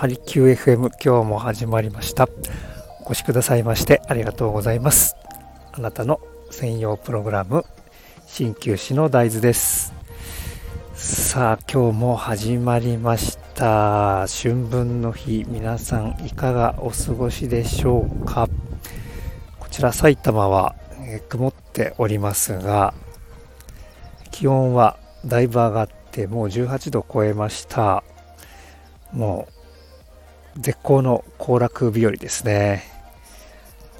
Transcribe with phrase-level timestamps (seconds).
[0.00, 2.26] ハリキュー FM 今日も始まりました。
[3.02, 5.14] お越しくださいましてありがとうございます。
[5.72, 7.66] あなたの専用プログラム
[8.26, 9.92] 鍼灸師の大豆です。
[10.94, 14.26] さあ今日も始まりました。
[14.26, 18.48] 春分の日皆さんいかがお過ごしでしょうか？
[19.58, 22.94] こちら埼玉は、え、曇っておりますが
[24.30, 24.96] 気温は
[25.26, 28.02] だいぶ上がってもう18度超えました。
[29.12, 29.59] もう
[30.60, 32.82] 絶好の行楽日和ですね。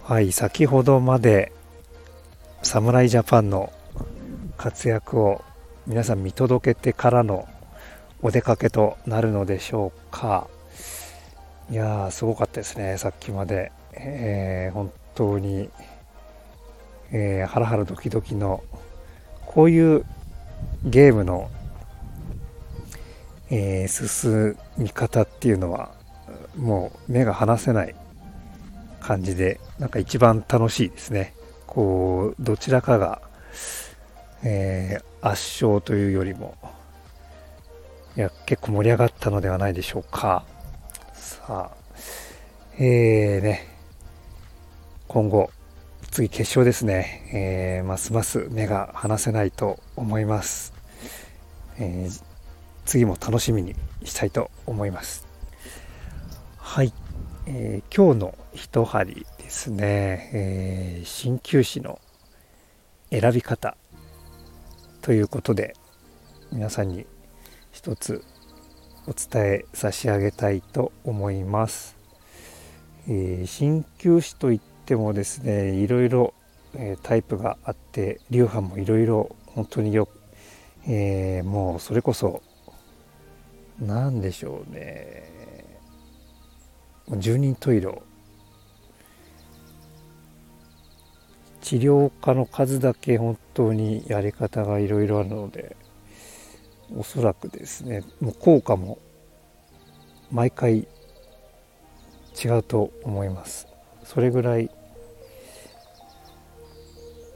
[0.03, 1.53] はい先ほどまで
[2.63, 3.73] 侍ジャパンの
[4.59, 5.43] 活躍を
[5.87, 7.49] 皆さん見届けてからの
[8.21, 10.49] お出かけとなるのでしょうか。
[11.71, 15.71] いやーすごかったですねさっきまで、えー、本当に、
[17.11, 18.63] えー、ハラハラドキドキの
[19.47, 20.05] こういう
[20.85, 21.51] ゲームの
[23.53, 25.91] えー、進み方っていうのは
[26.57, 27.95] もう目が離せない
[29.01, 31.35] 感じでなんか一番楽しいですね。
[31.67, 33.23] こうどちらかが、
[34.43, 36.57] えー、圧勝というよりも
[38.17, 40.45] いや結構盛り上がったのではないでしょうか。
[41.13, 41.77] さあ
[42.79, 43.67] えーね。
[45.09, 45.51] 今後
[46.11, 50.73] 次決勝ですね、えー、ますます目が離せないと思います、
[51.79, 52.31] えー
[52.87, 55.30] 次も楽しみにしたいと思います。
[56.73, 56.93] はい、
[57.49, 62.01] えー、今日の一針ですね、えー、鍼灸師の
[63.11, 63.77] 選び方
[65.03, 65.75] ということで
[66.53, 67.07] 皆さんに
[67.73, 68.23] 一つ
[69.09, 71.97] お伝え差し上げたいと思います。
[73.09, 76.35] え、鍼灸師といってもですねいろいろ、
[76.77, 80.09] えタイプがあって流派もいろいろ本当によ、
[80.87, 82.45] えー、もうそれこそ
[83.81, 85.31] 何でしょうね。
[87.19, 88.03] 十人十色
[91.61, 95.77] 治療家の数だけ本当にやり方がいろいろあるので
[96.97, 98.99] おそらくですねもう効果も
[100.33, 100.89] 毎回
[102.43, 103.67] 違うと思います。
[104.05, 104.71] それぐらい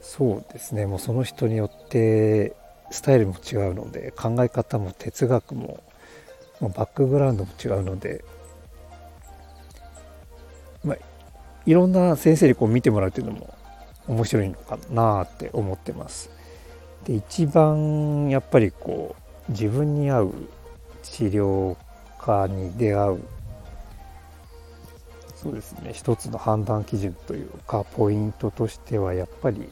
[0.01, 2.55] そうですねもうその人によって
[2.91, 5.83] スタイルも違うので考え方も哲学も
[6.61, 8.25] バックグラウンドも違うので、
[10.85, 10.97] まあ、
[11.67, 13.55] いろんな先生にこう見てもらうっていうのも
[14.07, 16.31] 面白いのかなって思ってます。
[17.05, 19.15] で一番やっぱりこ
[19.49, 20.35] う自分に合う
[21.03, 21.77] 治療
[22.19, 23.21] 家に出会う
[25.35, 29.69] そうですね一つの判断基準というかポイントとしてはやっぱり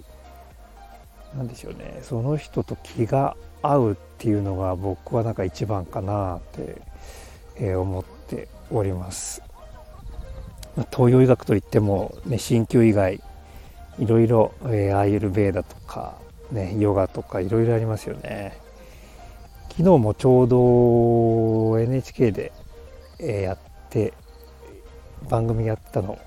[1.35, 6.83] 何でしょうねその人と気が合うっていうのが僕はなんか一番かなって、
[7.57, 9.41] え思っております。
[10.91, 13.21] 東洋医学といっても、ね、鍼灸以外
[13.99, 16.17] いろいろ、えー、アーユルベーダとか、
[16.51, 18.59] ね、ヨガとかいろいろありますよね。
[19.71, 22.53] 昨日もちょうど NHK で、
[23.19, 24.13] えー、やって
[25.31, 26.19] 番組やったの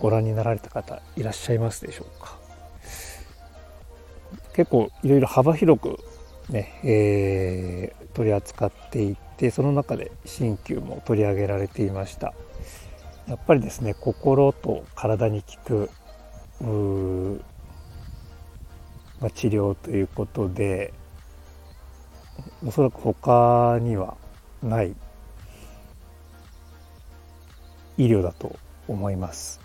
[0.00, 2.38] ご覧になられた方いらっしゃいますでしょうか
[4.54, 5.98] 結構いろいろ幅広く
[6.48, 12.34] ね、えー、取り扱っていてその中で鍼灸も取り上げられていました
[13.30, 15.90] やっぱりですね心と体に効く
[19.20, 20.92] まあ、治療ということで
[22.66, 24.16] おそらく他には
[24.62, 24.94] ない
[27.96, 28.58] 医療だと
[28.88, 29.60] 思います。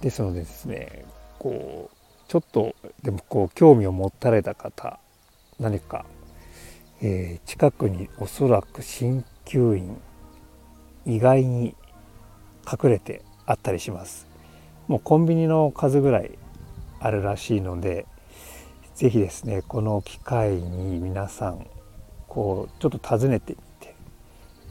[0.00, 1.04] ですのでですね
[1.38, 1.96] こう
[2.28, 5.00] ちょっとでもこう興味を持たれた方
[5.58, 6.04] 何か、
[7.00, 9.96] えー、近くにおそらく鍼灸院
[11.06, 11.76] 意外に
[12.70, 14.26] 隠れてあったりします。
[14.88, 16.36] もうコンビニの数ぐらい
[17.00, 18.06] あるらしいので
[18.94, 21.66] 是非ですねこの機会に皆さん
[22.28, 23.94] こうちょっと訪ねてみて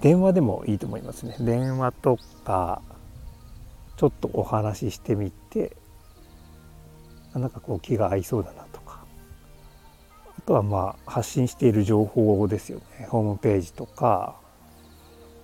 [0.02, 1.36] 電話でもいいと思いますね。
[1.40, 2.82] 電話とか
[3.98, 5.76] ちょっとお話ししてみて
[7.34, 9.06] なんかこう気が合いそうだなとか。
[10.38, 13.08] あとはまあ発信している情報ですよね。
[13.10, 14.36] ホームページとか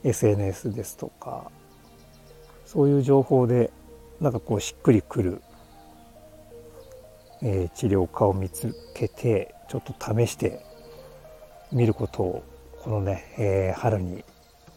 [0.04, 1.52] SNS ですとか
[2.66, 3.72] そういう情報で
[4.20, 5.42] なんかこうしっくりくる、
[7.42, 10.64] えー、治療家を見つけてちょっと試して
[11.72, 12.44] みることを
[12.82, 14.24] このね、えー、春に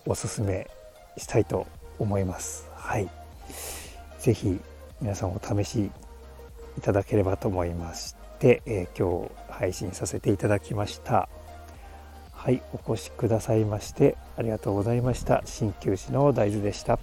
[0.06, 0.68] おすすめ
[1.16, 1.66] したいと
[1.98, 2.68] 思います。
[2.74, 3.08] はい。
[4.18, 4.60] ぜひ
[5.00, 5.90] 皆さんお試し
[6.78, 11.28] いただければと思いまして、えー、今日配信させていただきました。
[12.44, 15.42] はい、お越しくださいましてありがとうございました。
[15.46, 16.98] 鍼灸師の大豆でした。